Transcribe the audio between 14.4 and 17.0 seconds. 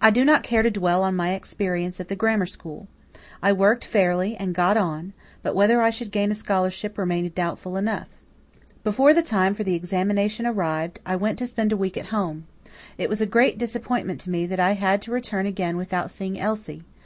that I had to return again without seeing Elsie.